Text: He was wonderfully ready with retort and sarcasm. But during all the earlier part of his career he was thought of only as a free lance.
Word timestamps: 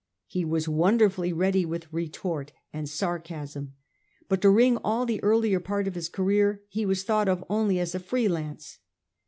He 0.25 0.43
was 0.43 0.67
wonderfully 0.67 1.31
ready 1.31 1.63
with 1.63 1.93
retort 1.93 2.53
and 2.73 2.89
sarcasm. 2.89 3.73
But 4.27 4.41
during 4.41 4.77
all 4.77 5.05
the 5.05 5.21
earlier 5.21 5.59
part 5.59 5.87
of 5.87 5.93
his 5.93 6.09
career 6.09 6.63
he 6.69 6.87
was 6.87 7.03
thought 7.03 7.29
of 7.29 7.43
only 7.51 7.77
as 7.79 7.93
a 7.93 7.99
free 7.99 8.27
lance. 8.27 8.79